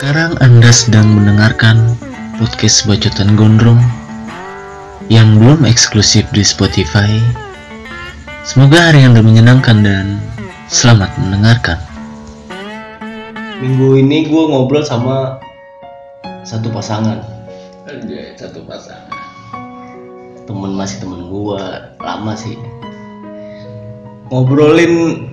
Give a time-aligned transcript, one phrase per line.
[0.00, 1.92] Sekarang Anda sedang mendengarkan
[2.40, 3.76] podcast Bacotan Gondrong
[5.12, 7.20] yang belum eksklusif di Spotify.
[8.40, 10.16] Semoga hari Anda menyenangkan dan
[10.72, 11.76] selamat mendengarkan.
[13.60, 15.36] Minggu ini gue ngobrol sama
[16.48, 17.20] satu pasangan
[17.84, 19.12] Anjay, satu pasangan.
[20.48, 21.60] temen masih temen gue
[22.00, 22.56] lama sih
[24.32, 25.28] ngobrolin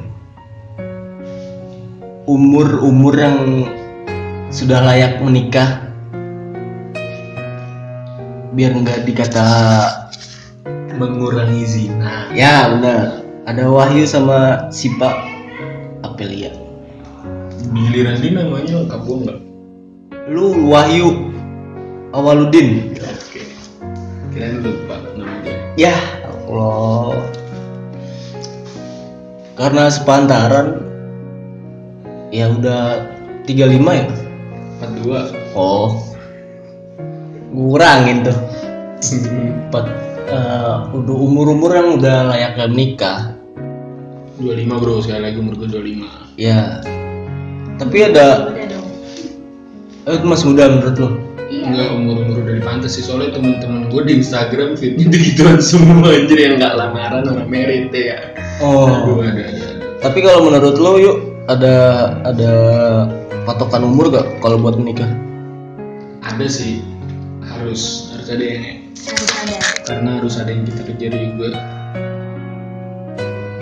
[2.27, 3.63] umur umur yang
[4.47, 5.83] sudah layak menikah
[8.55, 9.47] biar nggak dikata
[10.97, 12.25] Mengurangi zina.
[12.33, 15.13] ya benar ada Wahyu sama Sipa
[16.01, 16.49] Apelia
[17.69, 19.39] Giliran dia namanya lengkap gue nggak?
[20.33, 21.09] lu Wahyu
[22.15, 23.43] Awaludin Oke.
[24.33, 25.53] Kirain lupa namanya.
[25.75, 25.93] Ya
[26.25, 27.19] Allah.
[29.59, 30.81] Karena sepantaran
[32.31, 33.11] ya udah
[33.43, 34.05] 35 ya.
[35.03, 35.53] 42.
[35.53, 36.01] Oh.
[37.53, 38.37] Kurangin tuh.
[38.97, 39.85] Empat
[40.29, 43.37] eh, udah umur-umur yang udah layak menikah.
[44.37, 46.37] 25 bro, sekali lagi umur gue 25.
[46.37, 46.81] Ya.
[47.77, 48.53] Tapi ada
[50.05, 51.09] eh, masih muda menurut lo?
[51.47, 56.59] Enggak umur-umur udah dipantas sih soalnya temen-temen gue di Instagram fitnya gituan semua anjir yang
[56.59, 58.35] nggak lamaran orang merit ya.
[58.59, 58.89] Oh.
[58.89, 59.65] Aduh, ada ada.
[59.73, 59.85] ada.
[59.97, 61.75] Tapi kalau menurut lo yuk ada
[62.27, 62.53] ada
[63.47, 65.07] patokan umur gak kalau buat menikah?
[66.19, 66.83] Ada sih
[67.47, 69.55] harus harus ada yang harus ada
[69.87, 71.49] karena harus ada yang kita kejar juga.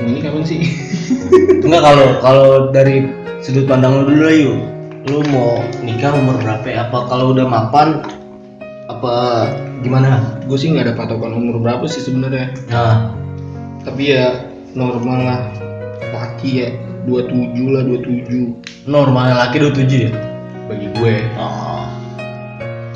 [0.02, 0.59] Ini kapan sih?
[1.66, 3.06] Enggak kalau kalau dari
[3.45, 4.58] sudut pandang lu dulu lah yuk.
[5.06, 6.89] Lu mau nikah umur berapa ya?
[6.89, 8.02] Apa kalau udah mapan
[8.89, 9.13] apa
[9.86, 10.41] gimana?
[10.50, 12.50] gue sih nggak ada patokan umur berapa sih sebenarnya.
[12.69, 13.13] Nah,
[13.86, 15.41] tapi ya normal lah
[16.13, 20.11] laki ya 27 lah 27 normalnya laki 27 ya?
[20.65, 21.85] bagi gue Oh.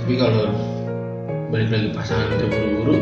[0.01, 0.49] tapi kalau
[1.49, 2.97] balik lagi pasangan kita buru-buru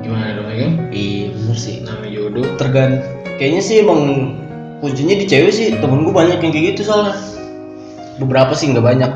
[0.00, 1.74] gimana dong ya kan Iya bener sih.
[1.82, 2.90] namanya jodoh Tergan
[3.38, 4.00] kayaknya sih emang
[4.80, 5.66] kuncinya di cewek sih.
[5.76, 7.14] Temen gue banyak yang kayak gitu soalnya.
[8.16, 9.12] Beberapa sih nggak banyak.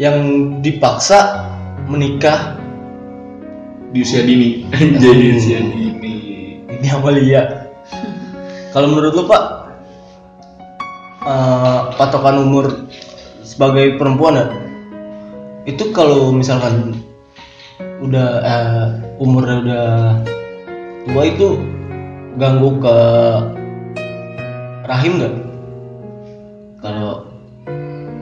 [0.00, 0.16] Yang
[0.64, 1.48] dipaksa
[1.86, 2.58] menikah
[3.94, 4.66] di usia dini
[5.04, 6.12] jadi di usia dini
[6.80, 7.63] Ini Amalia.
[8.74, 9.44] Kalau menurut lu Pak,
[11.22, 12.90] eh, patokan umur
[13.46, 14.46] sebagai perempuan ya,
[15.62, 16.98] itu kalau misalkan
[18.02, 18.86] udah eh,
[19.22, 19.86] umurnya udah
[21.06, 21.62] tua itu
[22.34, 22.96] ganggu ke
[24.90, 25.34] rahim nggak?
[26.82, 27.30] Kalau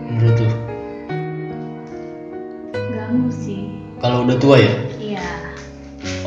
[0.05, 0.51] menurut lu,
[2.93, 3.73] ganggu sih
[4.05, 4.75] kalau udah tua ya?
[5.01, 5.25] iya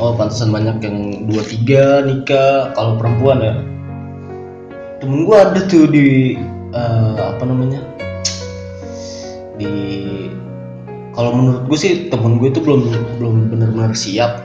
[0.02, 0.98] Oh, pantesan banyak yang
[1.30, 3.75] dua tiga nikah kalau perempuan ya.
[5.06, 6.34] Temen gua ada tuh di
[6.74, 7.78] eh, apa namanya?
[9.54, 9.70] Di
[11.14, 12.90] kalau menurut gue sih temen gue itu belum
[13.22, 14.42] belum benar-benar siap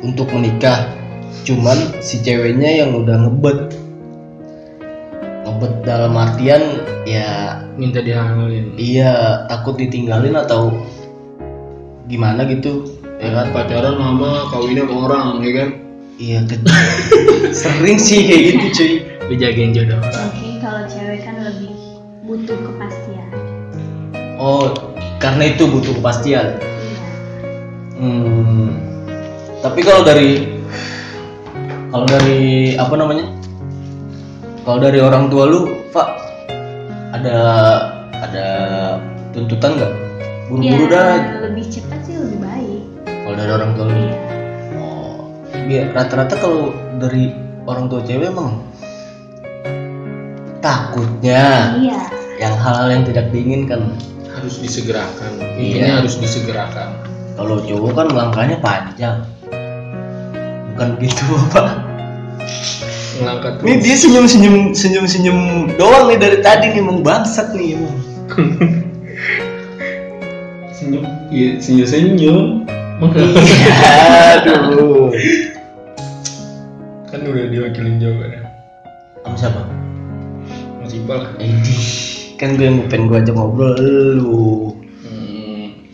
[0.00, 0.88] untuk menikah.
[1.44, 3.76] Cuman si ceweknya yang udah ngebet.
[5.44, 10.72] Ngebet dalam artian ya minta dihamilin iya takut ditinggalin atau
[12.08, 13.52] gimana gitu ya kan?
[13.52, 15.81] Pacaran lama kawinnya sama orang ya kan
[16.22, 16.62] Iya, ke-
[17.56, 18.92] sering sih kayak gitu cuy.
[19.24, 21.72] dijagain jodoh orang mungkin kalau cewek kan lebih
[22.22, 23.26] butuh kepastian
[24.36, 24.74] Oh,
[25.16, 26.58] karena itu butuh kepastian.
[26.58, 27.10] iya
[27.94, 28.74] Hmm.
[29.60, 30.50] Tapi kalau dari
[31.88, 32.42] kalau dari
[32.74, 33.26] apa namanya?
[34.60, 36.08] Kalau dari orang tua lu, Pak,
[37.12, 37.36] ada
[38.12, 38.46] ada
[39.30, 39.92] tuntutan nggak?
[40.46, 41.14] Buru-buru Iya, dah.
[41.44, 43.94] lebih cepat sih lebih baik Kalau dari orang tua lu.
[43.96, 44.31] iya
[45.92, 47.30] rata-rata kalau dari
[47.64, 48.58] orang tua cewek emang
[50.58, 52.00] takutnya iya
[52.38, 53.94] yang hal-hal yang tidak diinginkan.
[54.32, 55.60] harus disegerakan Iya.
[55.60, 56.88] intinya harus disegerakan
[57.32, 59.16] Kalau cowok kan langkahnya panjang.
[60.72, 61.84] Bukan gitu apa?
[63.22, 65.38] ngangkat Ini dia senyum senyum senyum senyum
[65.76, 67.96] doang nih dari tadi nih emang bangsat nih emang.
[70.72, 72.38] senyum iya senyum senyum
[73.02, 75.10] Aduh.
[77.72, 78.42] Diwakilin jawabannya
[79.24, 79.62] Kamu siapa?
[80.82, 81.74] masih lah Edi.
[82.36, 83.78] Kan gue yang pengen gue ajak ngobrol
[84.12, 84.74] lu.
[85.00, 85.86] Hmm.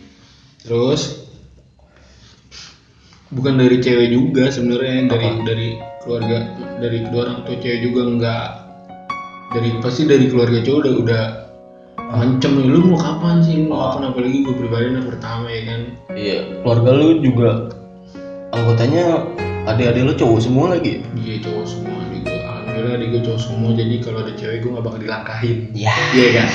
[0.59, 1.29] Terus
[3.29, 5.67] bukan dari cewek juga sebenarnya dari dari
[6.01, 6.37] keluarga
[6.81, 8.45] dari kedua orang tua cewek juga enggak
[9.53, 11.23] dari pasti dari keluarga cowok udah udah
[12.09, 13.81] ngancem nih lu mau kapan sih lu mau Oh.
[13.93, 15.81] kapan apalagi gue pribadi anak pertama ya kan
[16.11, 17.49] Iya, keluarga lu juga
[18.49, 19.05] anggotanya
[19.69, 21.05] adik-adik lu cowok semua lagi.
[21.15, 23.69] dia cowok semua juga alhamdulillah di gue cowok semua.
[23.77, 25.57] Jadi kalau ada cewek gue gak bakal dilangkahin.
[25.77, 25.93] Ya.
[26.11, 26.47] Iya kan?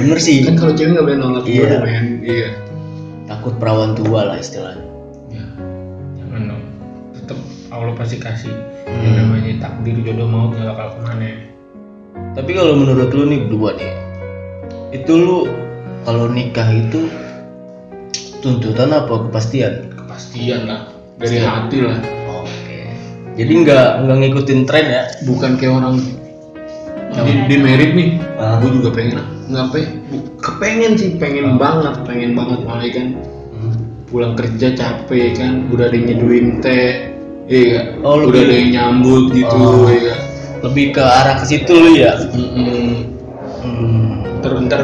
[0.00, 0.36] Bener sih.
[0.42, 1.68] Kan kalau cewek gak boleh nolak gue Iya.
[1.68, 2.48] dong men iya.
[3.28, 4.84] Takut perawan tua lah istilahnya.
[5.28, 5.44] Ya
[6.16, 6.62] jangan dong.
[7.12, 7.38] Tetap
[7.68, 8.54] Allah pasti kasih.
[8.82, 9.00] Hmm.
[9.08, 11.30] yang namanya takdir jodoh maut gak bakal ke mana.
[12.32, 13.92] Tapi kalau menurut lu nih berdua nih
[14.92, 15.48] itu lu
[16.04, 17.08] kalau nikah itu
[18.40, 19.28] tuntutan apa?
[19.28, 19.88] Kepastian?
[19.96, 20.80] Kepastian lah.
[21.16, 21.48] Dari Pastian.
[21.48, 21.98] hati lah
[23.32, 25.94] jadi nggak nggak ngikutin tren ya bukan kayak orang
[27.12, 27.44] Iya, di, iya.
[27.44, 28.56] di merit nih Ah.
[28.56, 29.24] gue juga pengen ah.
[29.46, 29.78] nggak pe
[30.38, 33.06] kepengen sih pengen banget pengen banget malah kan
[33.52, 33.74] Hmm.
[34.08, 37.12] pulang kerja capek kan udah ada yang nyeduin teh
[37.46, 39.86] iya Oh, udah lebih- ada yang nyambut gitu Oh.
[39.86, 40.14] iya
[40.62, 42.92] lebih ke arah ke situ lu ya hmm.
[44.40, 44.80] ntar ntar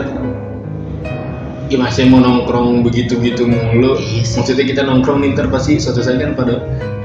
[1.67, 4.37] ya masih mau nongkrong begitu-gitu mulu Iya sih.
[4.37, 6.55] maksudnya kita nongkrong nih ntar pasti suatu saat kan pada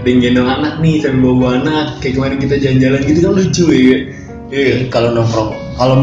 [0.04, 1.86] yang gendong anak nih sambil bawa anak.
[2.04, 3.78] Kayak kemarin kita jalan-jalan gitu kan lucu ya.
[3.78, 3.98] Iya.
[4.52, 5.96] Jadi kalau nongkrong kalau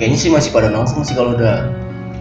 [0.00, 1.68] kayaknya sih masih pada nongkrong sih kalau udah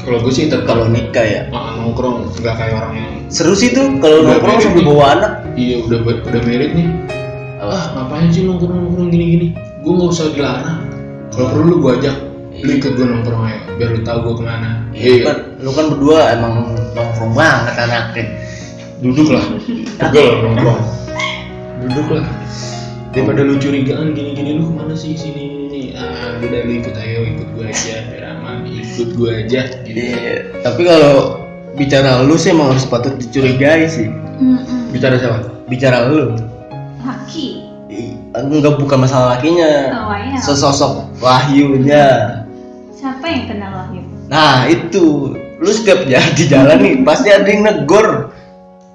[0.01, 1.41] kalau gue sih tetap kalau nikah ya.
[1.55, 4.87] Ah, nongkrong nggak kayak orang yang seru sih tuh kalau nongkrong sambil nih.
[4.91, 5.31] bawa anak.
[5.55, 6.87] Iya udah udah merit nih.
[7.61, 7.73] Apa?
[7.77, 9.47] ah ngapain sih nongkrong nongkrong gini gini
[9.81, 10.79] gue nggak usah dilarang.
[11.31, 12.17] Kalau perlu lu gue ajak.
[12.61, 12.77] Lu Iya.
[12.77, 14.69] ikut gue nongkrong ayo biar lu tahu gue ke mana.
[14.93, 16.53] Iya, lu kan, lu kan berdua emang
[16.93, 18.25] nongkrong banget anaknya.
[19.01, 19.45] Duduk lah
[19.97, 20.81] pegel nongkrong
[21.85, 22.25] duduk lah
[23.11, 26.95] daripada lu curigaan gini gini lu ke mana sih sini ini ah udah lu ikut
[26.95, 30.33] ayo ikut gue aja biar aman ikut gue aja gitu Iya.
[30.61, 31.41] Tapi kalau
[31.75, 34.07] bicara lu sih emang harus patut dicurigai sih.
[34.41, 34.93] Mm-mm.
[34.93, 36.37] bicara siapa Bicara lu.
[37.01, 37.67] Laki.
[38.31, 39.71] Enggak bukan masalah lakinya.
[40.07, 40.39] Oh ya.
[40.39, 42.39] Sesosok wahyunya.
[42.95, 44.01] Siapa yang kenal Wahyu?
[44.29, 48.31] Nah itu lu setiap jalan di jalan nih pasti ada yang negor.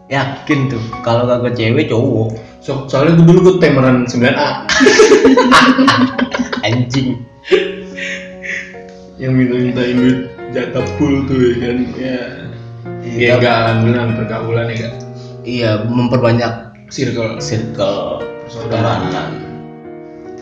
[0.07, 2.39] Yakin tuh kalau kagak cewek cowok.
[2.63, 4.49] So, soalnya gue dulu gue temeran 9A
[6.67, 7.23] anjing.
[9.17, 10.19] yang minta-mintain duit
[10.53, 11.77] jatah full tuh ya kan?
[11.97, 12.21] Ya.
[13.07, 14.93] Iya, ya alhamdulillah pergaulan ya kan?
[15.47, 16.53] Iya memperbanyak
[16.91, 17.39] circle.
[17.43, 19.47] circle pertemanan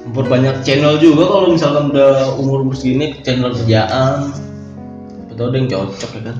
[0.05, 4.31] memperbanyak channel juga kalau misalkan udah umur umur segini channel kerjaan.
[5.33, 6.37] Atau ada yang cocok ya kan?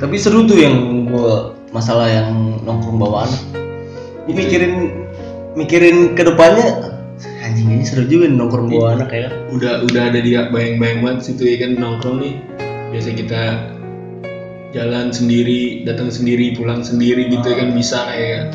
[0.00, 3.42] Tapi seru tuh yang gua masalah yang nongkrong bawa anak
[4.24, 4.74] gua mikirin
[5.58, 6.94] mikirin ke depannya
[7.44, 9.28] anjing ini seru juga nih nongkrong bawa anak ya.
[9.52, 12.34] Udah udah ada dia bayang-bayang banget situ ya kan nongkrong nih.
[12.90, 13.42] Biasa kita
[14.74, 18.50] jalan sendiri datang sendiri pulang sendiri gitu ya kan bisa kayak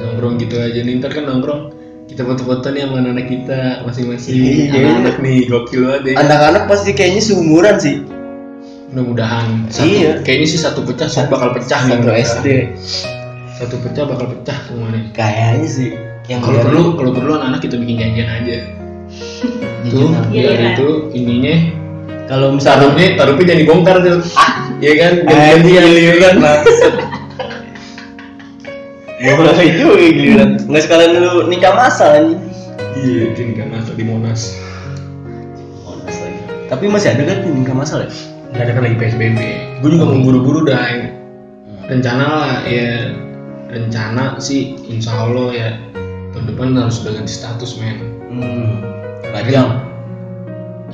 [0.00, 0.80] nongkrong gitu aja.
[0.80, 1.74] Nih ntar kan nongkrong
[2.08, 4.36] kita foto-foto nih sama anak kita masing-masing.
[4.70, 4.86] Iya.
[5.02, 6.14] anak nih gokil banget ya.
[6.22, 7.96] Anak-anak pasti kayaknya seumuran sih
[8.94, 9.66] mudah-mudahan.
[9.68, 10.12] Satu, Iya.
[10.22, 12.30] kayaknya sih satu pecah satu bakal pecah nih satu mudah-mudahan.
[12.30, 12.46] SD
[13.54, 15.90] satu pecah bakal pecah semua nih kayaknya sih
[16.26, 18.56] yang kalau perlu kalau perlu anak-anak kita bikin janjian aja.
[19.90, 20.10] Tuh.
[20.32, 20.70] Iya, biar iya.
[20.74, 21.56] itu ininya
[22.24, 24.18] kalau misalkan taruhnya taruhnya jangan dibongkar tuh.
[24.80, 25.12] Iya kan?
[25.22, 26.36] Anjing, gantian giliran
[29.20, 30.50] Boleh juga giliran.
[30.66, 32.40] Nggak sekalian lu nikah masal anjing.
[32.94, 34.56] Iya kan kan masuk di monas.
[35.84, 36.40] Monas lagi.
[36.72, 38.10] Tapi masih ada kan nikah masal ya?
[38.54, 39.38] Nggak ada kan lagi psbb
[39.82, 41.10] gue juga mau buru-buru dah
[41.90, 43.12] rencana lah ya.
[43.64, 45.68] Rencana sih insya allah ya
[46.30, 47.98] tahun depan harus udah ganti status men.
[48.30, 48.78] Hmm.
[49.34, 49.82] Lajang?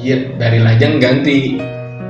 [0.01, 1.61] Iya dari lajang ganti.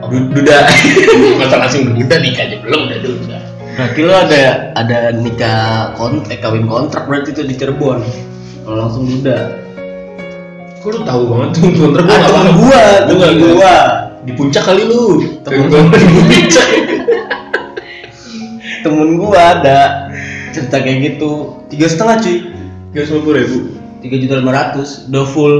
[0.06, 0.58] Du- duda.
[1.42, 2.56] Masa langsung duda nikah aja?
[2.62, 3.38] Belum udah duda.
[3.74, 4.42] Berarti lu ada
[4.78, 8.06] ada nikah kon eh, kawin kontrak berarti itu di Cirebon?
[8.62, 9.58] Kalau langsung udah
[10.80, 13.74] kok lu tahu banget tuh kontrak gue Ah, nggak temen paham gua, temen gua
[14.24, 15.24] di puncak kali lu.
[15.44, 15.88] Temen gua.
[15.88, 16.68] di puncak.
[18.84, 19.80] Temen gua ada.
[20.52, 21.62] Cerita kayak gitu.
[21.72, 22.36] Tiga setengah cuy.
[22.92, 23.58] Tiga puluh ribu.
[24.04, 25.08] Tiga juta lima ratus.
[25.08, 25.56] Udah full.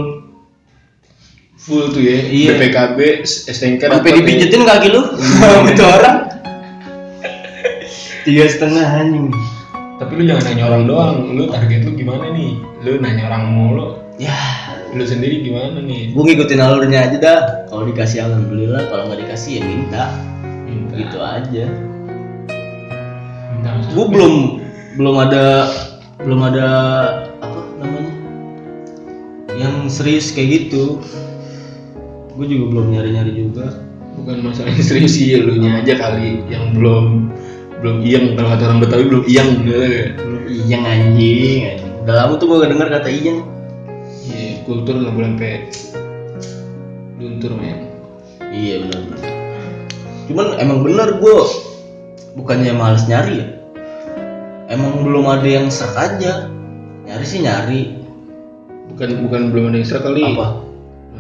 [1.61, 2.19] Full tuh ya.
[2.25, 2.51] Iya.
[2.57, 4.17] BPKB STNK Sampai dapat ya.
[4.25, 5.03] dipijetin kaki lu.
[5.41, 6.17] Sama itu orang.
[8.25, 9.29] Tiga setengah anjing.
[10.01, 11.17] Tapi lu jangan nanya orang doang.
[11.37, 12.57] Lu target lu gimana nih?
[12.85, 14.01] Lu nanya orang mulu.
[14.17, 14.37] Ya.
[14.91, 16.11] Lu sendiri gimana nih?
[16.17, 17.41] Gue ngikutin alurnya aja dah
[17.71, 20.05] kalau dikasih alhamdulillah kalau nggak dikasih ya minta.
[20.67, 20.95] Minta.
[20.99, 21.67] Gitu aja.
[23.55, 24.35] Minta gue belum
[24.99, 25.71] belum ada
[26.21, 26.69] belum ada
[27.39, 28.13] apa namanya
[29.55, 30.99] yang serius kayak gitu.
[32.35, 33.79] Gue juga belum nyari nyari juga.
[34.19, 37.31] Bukan masalah yang serius sih lu nya aja kali yang belum
[37.81, 41.79] belum iyang kalau kata orang Betawi belum iyang belum iyang anjing.
[42.03, 43.41] Udah lama tuh gue gak denger kata iyang
[44.27, 45.53] iya kultur nggak boleh sampai
[47.21, 47.93] luntur men.
[48.49, 49.21] Iya benar benar.
[50.25, 51.37] Cuman emang bener gue
[52.41, 53.47] bukannya males nyari ya.
[54.73, 56.49] Emang belum ada yang serak aja.
[57.05, 58.01] Nyari sih nyari.
[58.95, 60.25] Bukan bukan belum ada yang serak kali.
[60.25, 60.49] Apa?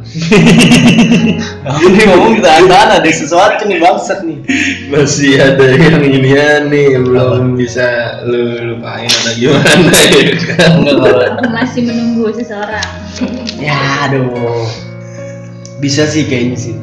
[1.84, 4.40] Ini ngomong kita ada ada sesuatu nih bangsat nih.
[4.88, 10.72] Masih ada yang inian nih belum bisa lu lupain atau gimana ya kan?
[11.52, 12.88] Masih menunggu seseorang.
[13.60, 14.88] ya aduh
[15.80, 16.74] bisa sih kayaknya sih.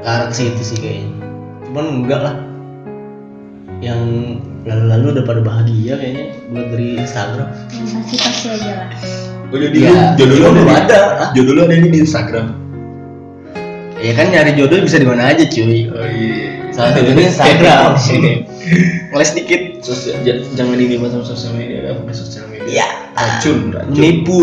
[0.00, 1.10] Ke arah ke situ sih kayaknya.
[1.68, 2.36] Cuman enggak lah.
[3.82, 4.00] Yang
[4.64, 7.48] lalu-lalu udah pada bahagia kayaknya buat dari Instagram.
[7.68, 8.88] Yang pasti pasti aja lah.
[9.52, 11.00] oh jadi Ya, jodoh lu belum ada.
[11.20, 11.28] Hah?
[11.36, 12.46] jodoh lu ada ini di Instagram?
[14.00, 15.90] Ya kan nyari jodoh bisa di mana aja cuy.
[15.92, 16.72] Oh iya.
[16.72, 17.90] Salah satunya Instagram.
[19.12, 19.60] Ngeles dikit.
[19.84, 20.24] Sosial,
[20.56, 22.72] jangan ini sama sosial media apa sosial media?
[22.82, 23.92] Ya racun racun.
[23.94, 24.40] nipu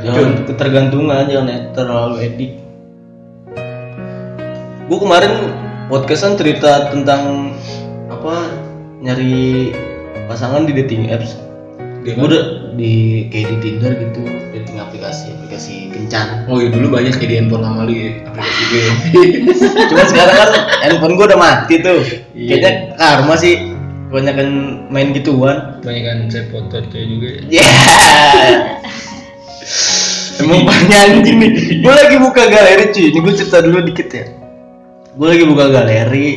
[0.00, 2.52] jangan ketergantungan jangan terlalu edik
[4.90, 5.32] gua kemarin
[5.86, 7.54] podcastan cerita tentang
[8.10, 8.50] apa
[9.02, 9.70] nyari
[10.30, 11.34] pasangan di dating apps.
[12.00, 12.44] Di gue udah
[12.80, 14.24] di kayak di Tinder gitu
[14.56, 16.48] dating aplikasi aplikasi kencan.
[16.48, 18.96] Oh iya dulu banyak kayak di handphone lama lu ya aplikasi game
[19.92, 22.00] cuma sekarang kan handphone gue udah mati tuh.
[22.32, 22.56] Iya.
[22.56, 23.54] kayaknya karma sih
[24.08, 24.48] kebanyakan
[24.88, 25.78] main gituan.
[25.84, 27.40] Banyak kan saya foto kayak juga ya.
[27.60, 27.68] Ya
[30.42, 33.06] emang banyak anjing nih gue lagi buka galeri cuy.
[33.12, 34.24] Ini gue cerita dulu dikit ya.
[35.14, 36.28] Gue lagi buka galeri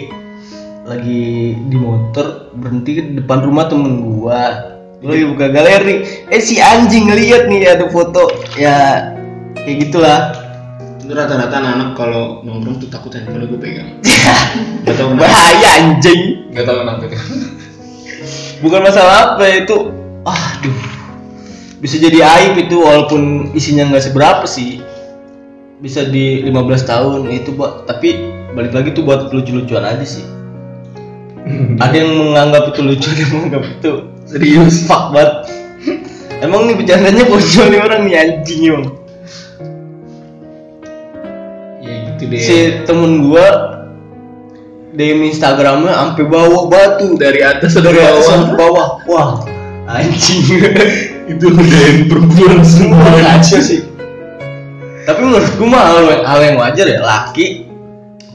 [0.84, 4.42] lagi di motor berhenti di depan rumah temen gue
[5.04, 5.96] gue lagi buka galeri.
[6.32, 8.32] Eh si anjing ngeliat nih ada foto.
[8.60, 9.12] Ya
[9.64, 10.20] kayak gitulah.
[11.04, 14.00] Itu rata-rata anak kalau nongkrong tuh takut handphone gue pegang.
[14.88, 15.28] Gak tau kenapa.
[15.28, 16.22] Bahaya anjing.
[16.56, 17.04] Gak tau kenapa.
[17.12, 17.22] Tuh
[18.64, 19.92] bukan masalah apa itu.
[20.24, 20.93] Aduh
[21.84, 24.80] bisa jadi aib itu walaupun isinya nggak seberapa sih.
[25.84, 30.24] Bisa di 15 tahun itu buat tapi balik lagi tuh buat lucu-lucuan aja sih.
[31.84, 33.92] Ada yang menganggap itu lucu ada yang menganggap itu
[34.24, 35.52] serius fuck banget.
[36.40, 38.86] Emang nih bercandanya bocor nih orang nih anjing emang
[41.84, 42.40] ya gitu deh.
[42.40, 43.48] Si temen gua
[44.96, 48.88] DM Instagramnya sampai bawah batu dari atas dari atas bawah sampai bawah.
[49.04, 49.30] Wah
[49.88, 50.44] anjing.
[51.32, 53.04] Itu dari perempuan semua.
[53.16, 53.84] Aja sih.
[55.04, 57.68] Tapi menurutku mah hal, hal yang wajar ya laki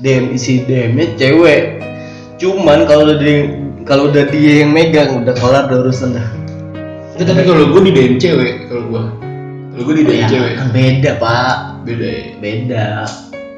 [0.04, 1.80] DM isi DM nya cewek.
[2.36, 3.48] Cuman kalau udah dia
[3.88, 6.28] kalau udah dia yang megang udah kelar udah urusan dah.
[7.16, 9.02] Nggak, tapi kalau gue di DM cewek kalau gue
[9.72, 10.52] kalau gue di DM Ya, cewek.
[10.60, 11.56] kan beda pak.
[11.88, 12.24] Beda ya?
[12.36, 12.86] Beda.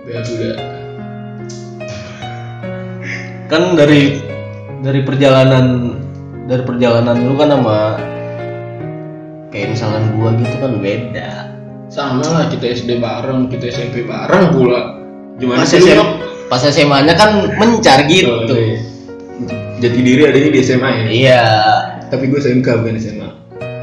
[0.06, 0.50] Beda beda?
[3.50, 4.22] Kan dari
[4.80, 5.66] dari perjalanan
[6.50, 7.78] dari perjalanan lu kan sama
[9.48, 11.30] kayak misalkan gua gitu kan beda
[11.86, 14.98] sama lah kita SD bareng kita SMP bareng pula
[15.38, 16.10] gimana pas sih Nok?
[16.46, 18.78] pas SMA nya kan mencar gitu Oh, iya.
[19.78, 21.42] jati diri adanya di SMA ya iya
[22.06, 23.28] tapi gue SMK bukan SMA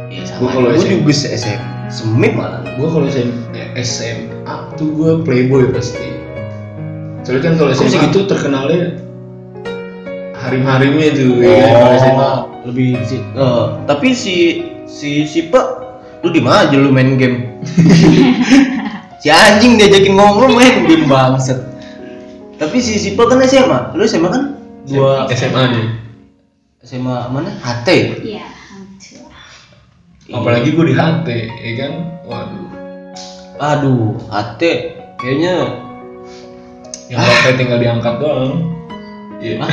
[0.07, 0.50] Iya Gua sama.
[0.53, 0.91] kalau Gua SM.
[0.93, 2.62] juga SM semit malah.
[2.69, 6.03] gue kalau SM, eh, SMA tuh gue playboy pasti
[7.24, 9.00] soalnya kan kalau SMA tuh terkenalnya
[10.38, 14.36] harim-harimnya tuh ya kan, kalau SMA Oh, lebih si, eh, tapi si
[14.83, 15.65] si si Pak
[16.21, 17.63] lu di mana aja lu main game?
[19.24, 21.63] si anjing diajakin ngomong main game bangset.
[22.59, 24.43] Tapi si si Pak kan SMA, lu SMA kan?
[24.88, 25.88] Gua SMA nih
[26.88, 27.51] SMA mana?
[27.59, 27.88] HT.
[28.24, 29.27] Iya, hancur.
[30.31, 31.27] apalagi gue di HT
[31.63, 31.91] ya kan
[32.27, 32.67] waduh
[33.57, 34.62] Aduh, HT
[35.17, 35.74] kayaknya
[37.09, 38.71] yang HP tinggal diangkat doang
[39.43, 39.63] iya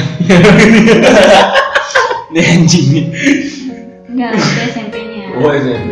[2.34, 3.04] ini anjing nih.
[4.06, 5.24] Enggak, itu SMP-nya.
[5.36, 5.90] oh SMP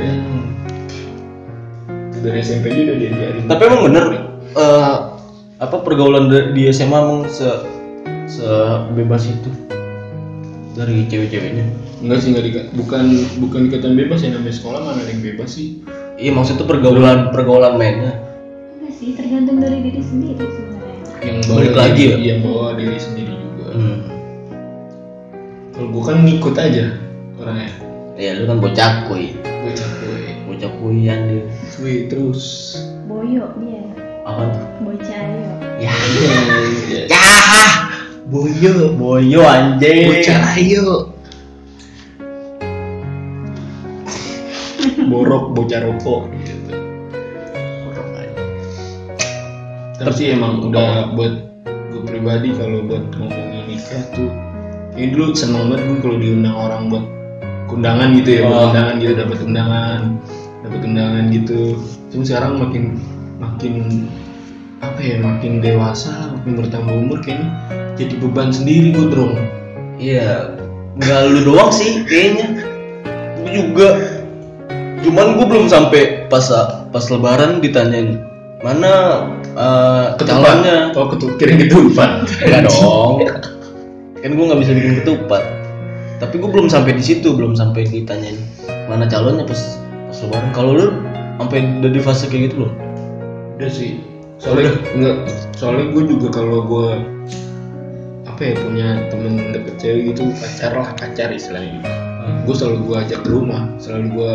[2.19, 4.05] dari SMP juga udah diajarin Tapi emang bener
[4.53, 4.95] eh,
[5.59, 7.47] apa pergaulan di- SMA emang se
[8.29, 9.51] sebebas itu
[10.73, 11.67] dari cewek-ceweknya.
[11.99, 13.05] enggak sih enggak dika- bukan
[13.39, 15.83] bukan dikatain bebas ya namanya sekolah mana ada yang bebas sih
[16.15, 18.23] Iya maksud tuh pergaulan pergaulan mainnya.
[18.73, 21.03] Enggak sih, tergantung dari diri sendiri sebenarnya.
[21.21, 22.17] yang Balik bawa lagi diri, ya?
[22.25, 23.99] yang bawa diri sendiri juga Hmm.
[25.83, 26.95] Kalau gue kan ngikut aja
[27.43, 27.75] orangnya.
[28.15, 31.43] Ya lu kan bocah kuy, gue cakuy bocah kuyan dia.
[31.83, 32.79] Wih terus.
[33.11, 33.83] Boyo dia,
[34.23, 34.63] Apa tuh?
[34.87, 35.53] bocah yo.
[35.83, 35.91] Ya,
[37.11, 37.27] ya,
[38.31, 40.07] boyo, boyo anjing.
[40.07, 41.11] bocah ayo.
[45.11, 46.79] Borok bocah rokok gitu.
[49.99, 51.35] Tapi sih emang udah buat
[51.67, 54.52] gue pribadi kalau buat ngomongin nikah tuh
[54.93, 57.05] ini dulu seneng banget gue kalau diundang orang buat
[57.69, 58.67] undangan gitu ya buat Oh.
[58.69, 60.01] undangan gitu dapat undangan
[60.61, 61.61] dapat undangan gitu
[62.09, 62.85] cuma sekarang makin
[63.37, 63.75] makin
[64.79, 67.49] apa ya makin dewasa makin bertambah umur kayaknya
[67.95, 69.35] jadi beban sendiri gue dong
[69.95, 70.59] Iya,
[70.99, 72.59] nggak lu doang sih kayaknya.
[73.39, 73.89] Gue juga.
[74.99, 76.43] cuman gue belum sampai pas
[76.89, 78.23] pas lebaran ditanyain
[78.63, 83.19] mana eh, calonnya oh ketu kirim ketupat enggak dong
[84.23, 85.43] kan gue nggak bisa bikin ketupat.
[86.17, 88.39] Tapi gue belum sampai di situ belum sampai ditanyain
[88.87, 89.59] mana calonnya pas
[90.07, 90.51] pas lebaran.
[90.55, 90.87] Kalau lu
[91.37, 92.73] sampai udah di fase kayak gitu belum?
[93.59, 93.99] Udah sih.
[94.39, 95.17] Soalnya enggak
[95.55, 96.89] soalnya gue juga kalau gue
[98.23, 101.79] apa ya punya temen deket cewek gitu pacar lah pacar istilahnya
[102.43, 104.33] gue selalu gue ajak ke rumah selalu gue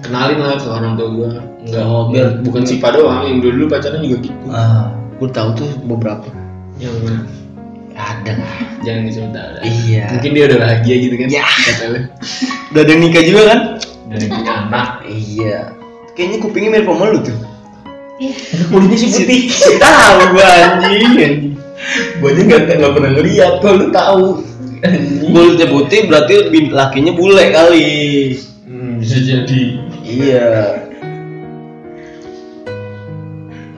[0.00, 1.30] kenalin lah ke orang tua gue
[1.68, 4.44] enggak Oh, biar- bukan Sipa doang yang dulu dulu pacaran juga gitu.
[4.48, 6.28] Ah gue tahu tuh beberapa.
[6.76, 6.96] Yang
[7.94, 8.32] ada.
[8.36, 9.60] Lah jangan disebut ada.
[9.62, 10.04] Iya.
[10.14, 11.46] Mungkin dia udah bahagia gitu kan Ya.
[11.46, 12.00] katanya
[12.74, 13.60] udah ada nikah juga kan?
[14.10, 14.88] Dari punya anak.
[15.08, 15.58] Iya.
[16.14, 17.38] Kayaknya kupingnya mirip sama lu tuh.
[18.20, 18.34] Iya.
[18.70, 19.42] kulitnya sih putih.
[19.82, 21.58] Tahu gua anjing.
[22.22, 24.24] Gue aja nggak nggak pernah ngeliat kalau lu tahu.
[25.32, 26.34] Kulitnya putih berarti
[26.70, 27.92] lakinya bule kali.
[28.64, 29.62] Hmm, bisa jadi.
[30.04, 30.48] Iya.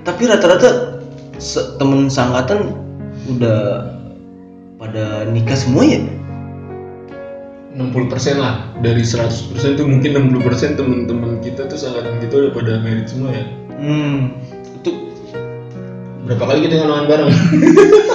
[0.06, 1.02] Tapi rata-rata
[1.82, 2.75] temen sangkatan
[3.26, 3.90] udah
[4.76, 6.00] pada nikah semua ya
[7.76, 8.73] 60% lah.
[8.80, 13.45] Dari 100% tuh mungkin 60% temen-temen kita tuh sangkatan kita udah pada merit semua ya.
[13.76, 14.33] Hmm.
[14.80, 15.12] Itu
[16.25, 17.30] berapa kali kita ngenawan bareng?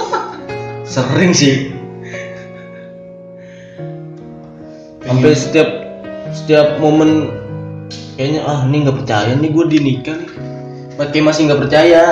[0.92, 1.70] Sering sih.
[5.06, 5.68] Sampai setiap
[6.34, 7.30] setiap momen
[8.18, 10.30] kayaknya ah ini nggak percaya nih gue dinikah nih.
[10.98, 12.04] Pakai masih nggak percaya.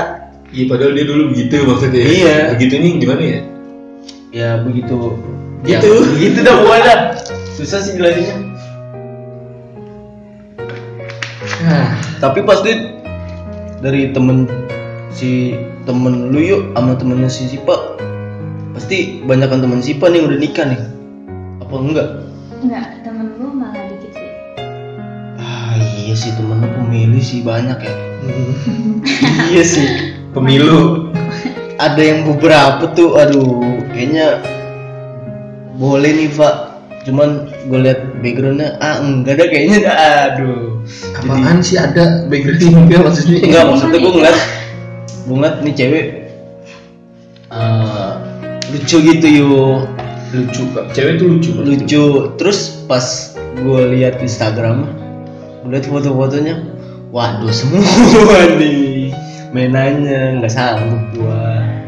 [0.50, 2.02] Iya padahal dia dulu begitu maksudnya.
[2.02, 2.38] Iya.
[2.54, 3.40] begitu nih gimana ya
[4.30, 5.18] ya begitu.
[5.66, 5.86] Gitu.
[5.86, 6.94] ya, begitu dah pokoknya
[7.58, 8.38] susah sih jelasinnya.
[11.66, 12.72] Ah, tapi pasti
[13.84, 14.48] dari temen
[15.10, 17.98] si temen lu yuk sama temennya si Sipa
[18.76, 20.80] pasti banyakan temen Sipa nih yang udah nikah nih.
[21.60, 22.08] Apa enggak?
[22.60, 24.30] Enggak, temen lu malah dikit sih.
[25.40, 27.94] ah iya sih temen lu pemilih sih banyak ya.
[29.50, 29.88] Iya sih.
[30.30, 31.10] Pemilu.
[31.80, 34.40] Ada yang beberapa tuh aduh kayaknya
[35.76, 36.72] boleh nih pak.
[37.04, 39.78] Cuman gue liat backgroundnya ah enggak ada kayaknya.
[39.92, 40.80] Aduh.
[41.20, 44.38] Apaan sih ada background enggak maksudnya enggak maksudnya gue ngeliat
[45.28, 46.06] gue ngeliat nih cewek.
[47.52, 48.12] Eh,
[48.72, 49.78] lucu gitu yuk
[50.32, 50.62] lucu
[50.96, 52.04] cewek tuh lucu lucu.
[52.40, 53.04] Terus pas
[53.36, 54.88] gue liat Instagram
[55.60, 56.56] gue liat foto-fotonya
[57.12, 57.84] waduh semua
[58.60, 59.12] nih.
[59.50, 61.79] Mainannya nggak sanggup gua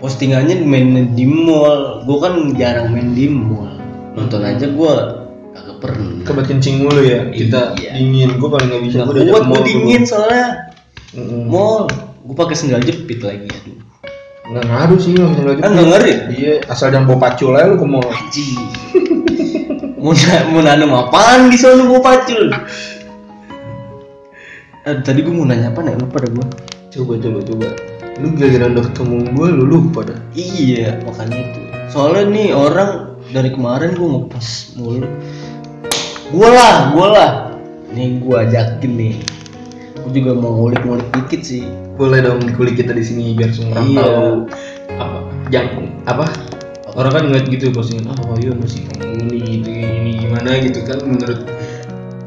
[0.00, 2.02] postingannya main di mall.
[2.08, 3.68] Gue kan jarang main di mall.
[4.16, 4.92] Nonton aja gue
[5.54, 6.24] kagak pernah.
[6.24, 8.00] Kebat kencing mulu ya kita Iya.
[8.00, 8.40] dingin.
[8.40, 10.72] Gue paling nggak bisa gue udah gue dingin soalnya.
[11.14, 11.46] Mm-mm.
[11.46, 11.86] mall.
[12.24, 13.78] Gue pakai sendal jepit lagi aduh.
[14.50, 17.78] Nggak ngaruh sih nggak bisa ah nggak ngeri iya asal jangan bawa pacul aja lu
[17.78, 18.08] ke mall.
[18.08, 18.46] Haji
[20.02, 20.16] mau
[20.50, 22.50] mau nanam apaan di sana gue pacul?
[24.80, 25.94] Tadi gue mau nanya apa nih?
[25.94, 26.46] Lupa dah gue
[26.90, 27.68] coba coba coba
[28.20, 31.60] lu gara-gara udah ketemu gue lu lupa dah iya makanya itu.
[31.90, 35.08] Soalnya nih orang dari kemarin gue ngepost mulu.
[36.30, 37.30] Gue lah gue lah.
[37.90, 39.14] Nih gue ajakin nih.
[40.04, 41.66] Gue juga mau ngulik-ngulik dikit sih.
[41.98, 44.02] Boleh dong dikulik kita di sini biar semua orang Iya.
[44.04, 44.30] tahu.
[45.00, 45.18] Apa
[45.50, 45.66] yang
[46.06, 46.26] apa?
[46.94, 50.80] Orang kan ngeliat gitu postingan ah oh iya masih kamu ini gitu ini gimana gitu
[50.86, 50.98] kan.
[51.02, 51.40] Menurut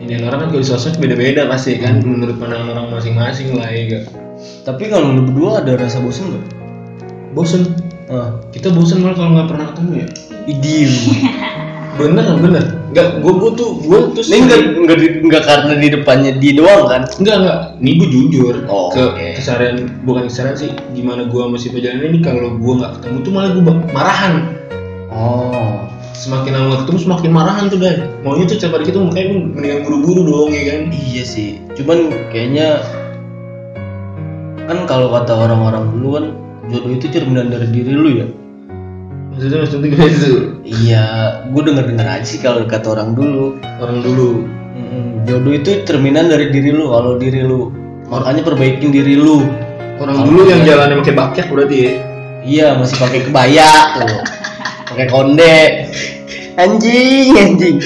[0.04, 4.23] ini orang kan kalau sosmed beda-beda pasti kan menurut pandangan orang masing-masing lah ya gak
[4.64, 6.46] tapi kalau lu berdua ada rasa bosen gak?
[7.34, 7.62] bosen.
[8.08, 8.38] Ah.
[8.54, 10.08] Kita bosen malah kalau nggak pernah ketemu ya?
[10.44, 10.94] Idem
[12.00, 12.64] bener bener.
[12.94, 16.50] Nggak gue gue tuh gue tuh ini enggak enggak di- enggak karena di depannya di
[16.54, 17.02] doang kan?
[17.18, 18.56] Enggak enggak, ini gue jujur.
[18.70, 19.28] Oh, ke oke.
[19.38, 20.72] keseharian bukan keseharian sih.
[20.94, 24.34] Gimana gue masih perjalanan ini kalau gue nggak ketemu tuh malah gue marahan.
[25.10, 25.90] Oh.
[26.14, 30.22] Semakin lama ketemu semakin marahan tuh dan maunya tuh hari kita makanya gue mendingan buru-buru
[30.24, 30.82] dong ya kan?
[30.94, 31.50] Iya sih.
[31.76, 32.80] Cuman kayaknya
[34.74, 36.26] kan kalau kata orang-orang dulu kan
[36.74, 38.28] jodoh itu cerminan dari diri lu ya.
[39.34, 41.04] Maksudnya maksudnya gimana tuh iya
[41.50, 43.58] gue denger denger aja sih kalau kata orang dulu.
[43.78, 44.50] Orang dulu.
[44.74, 46.90] Mm-mm, jodoh itu cerminan dari diri lu.
[46.90, 47.70] Kalau diri lu
[48.10, 49.46] makanya perbaikin diri lu.
[50.02, 51.92] Orang Kalau dulu yang kita- jalannya pakai bakyak berarti ya?
[52.44, 54.22] Iya masih pakai kebaya tuh.
[54.90, 55.60] Pakai konde.
[56.54, 57.78] Anjing anjing.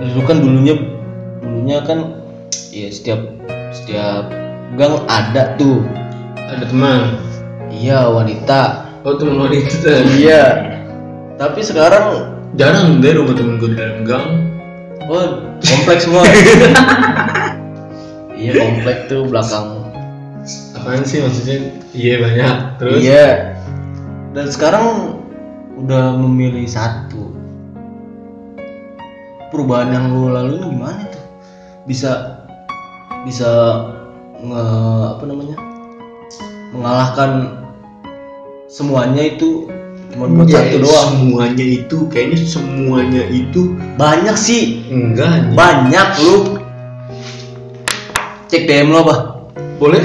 [0.00, 0.74] Lu kan dulunya
[1.40, 2.19] dulunya kan
[2.70, 3.20] ya setiap
[3.74, 4.30] setiap
[4.78, 5.82] gang ada tuh.
[6.38, 7.18] Ada teman.
[7.70, 8.86] Iya wanita.
[9.02, 10.44] Oh teman wanita iya.
[11.38, 14.28] Tapi sekarang jarang deh rumah temen gue di dalam gang.
[15.10, 16.24] Oh kompleks semua.
[18.40, 19.68] Iya kompleks tuh belakang.
[20.72, 21.76] Apaan sih maksudnya?
[21.92, 22.56] Iya banyak.
[22.80, 23.00] Terus?
[23.04, 23.28] Iya.
[24.32, 24.86] Dan sekarang
[25.76, 27.36] udah memilih satu.
[29.52, 31.24] Perubahan yang lu lalui gimana tuh?
[31.84, 32.29] Bisa
[33.22, 33.50] bisa
[34.40, 34.64] nge,
[35.16, 35.56] apa namanya
[36.70, 37.30] mengalahkan
[38.70, 39.66] semuanya itu
[40.10, 41.08] cuma buat Ya, satu doang.
[41.14, 44.86] semuanya itu kayaknya semuanya itu banyak sih.
[44.90, 46.58] Enggak banyak lu.
[48.50, 49.16] Cek DM lo apa?
[49.78, 50.02] Boleh?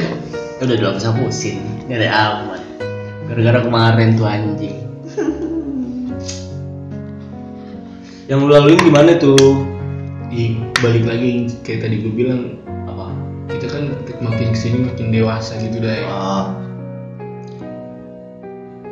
[0.61, 2.61] Udah dua hapusin dari aman
[3.25, 4.77] gara-gara kemarin tuh anjing.
[8.25, 9.65] Yang lu laluin gimana tuh?
[10.33, 12.57] Ih, balik lagi kayak tadi gue bilang
[13.49, 13.83] kita kan
[14.21, 16.05] makin ke sini makin dewasa gitu dah ya.
[16.09, 16.45] ah.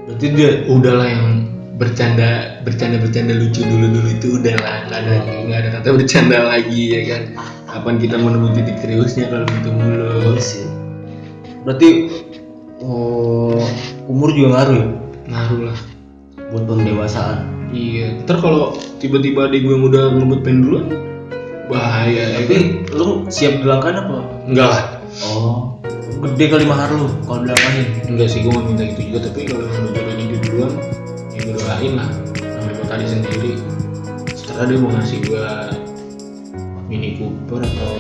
[0.05, 1.25] Berarti dia udahlah yang
[1.73, 6.81] bercanda bercanda bercanda lucu dulu dulu itu udahlah nggak ada nggak ada kata bercanda lagi
[6.93, 7.23] ya kan?
[7.73, 10.37] Kapan kita menemukan titik seriusnya kalau gitu mulu.
[10.37, 10.69] Sih.
[11.65, 11.89] Berarti
[12.85, 13.57] oh,
[14.05, 14.87] umur juga ngaruh ya?
[15.33, 15.79] Ngaruh lah.
[16.53, 17.37] Buat pendewasaan.
[17.73, 18.21] Iya.
[18.21, 21.12] Ntar kalau tiba-tiba adik gue yang udah ngebut pen duluan
[21.73, 22.23] bahaya.
[22.37, 24.17] Tapi lu siap dilangkain apa?
[24.45, 24.83] Enggak lah.
[25.25, 25.81] Oh.
[26.23, 29.19] Gede kali mahar lu kalau dilangkain enggak sih gue minta gitu juga.
[29.27, 30.71] Tapi kalau yang udah dia duluan
[31.33, 32.09] ya gue doain lah.
[32.39, 33.51] Namanya buat tadi sendiri.
[34.31, 35.47] Setelah dia mau ngasih gue
[36.87, 37.91] Mini Cooper atau